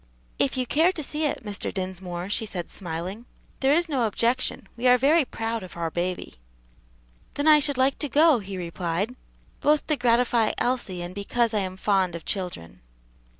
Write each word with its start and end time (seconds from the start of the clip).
"If 0.39 0.57
you 0.57 0.65
care 0.65 0.91
to 0.93 1.03
see 1.03 1.25
it, 1.27 1.45
Mr. 1.45 1.71
Dinsmore," 1.71 2.27
she 2.27 2.47
said, 2.47 2.71
smiling, 2.71 3.27
"there 3.59 3.75
is 3.75 3.87
no 3.87 4.07
objection; 4.07 4.67
we 4.75 4.87
are 4.87 4.97
very 4.97 5.23
proud 5.25 5.61
of 5.61 5.77
our 5.77 5.91
baby." 5.91 6.37
"Then 7.35 7.47
I 7.47 7.59
should 7.59 7.77
like 7.77 7.99
to 7.99 8.09
go," 8.09 8.39
he 8.39 8.57
replied, 8.57 9.15
"both 9.59 9.85
to 9.85 9.95
gratify 9.97 10.53
Elsie 10.57 11.03
and 11.03 11.13
because 11.13 11.53
I 11.53 11.59
am 11.59 11.77
fond 11.77 12.15
of 12.15 12.25
children." 12.25 12.81